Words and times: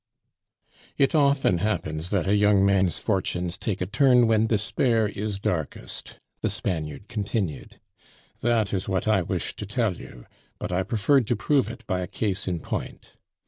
"It 0.97 1.13
often 1.13 1.59
happens 1.59 2.09
that 2.09 2.27
a 2.27 2.35
young 2.35 2.65
man's 2.65 2.97
fortunes 2.97 3.55
take 3.55 3.81
a 3.81 3.85
turn 3.85 4.25
when 4.25 4.47
despair 4.47 5.07
is 5.07 5.37
darkest," 5.37 6.17
the 6.41 6.49
Spaniard 6.49 7.07
continued. 7.07 7.79
"That 8.39 8.73
is 8.73 8.89
what 8.89 9.07
I 9.07 9.21
wished 9.21 9.59
to 9.59 9.67
tell 9.67 9.97
you, 9.97 10.25
but 10.57 10.71
I 10.71 10.81
preferred 10.81 11.27
to 11.27 11.35
prove 11.35 11.69
it 11.69 11.85
by 11.85 11.99
a 11.99 12.07
case 12.07 12.47
in 12.47 12.61
point. 12.61 13.11